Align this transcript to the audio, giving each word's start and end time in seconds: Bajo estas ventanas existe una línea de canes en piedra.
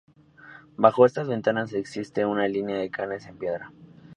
Bajo 0.77 1.05
estas 1.05 1.27
ventanas 1.27 1.73
existe 1.73 2.25
una 2.25 2.47
línea 2.47 2.77
de 2.79 2.89
canes 2.89 3.27
en 3.27 3.37
piedra. 3.37 3.71